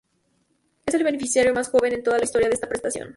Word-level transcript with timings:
Es 0.87 0.95
el 0.95 1.03
beneficiario 1.03 1.53
más 1.53 1.69
joven 1.69 1.93
en 1.93 2.01
toda 2.01 2.17
la 2.17 2.23
historia 2.23 2.47
de 2.47 2.55
esta 2.55 2.67
prestación. 2.67 3.09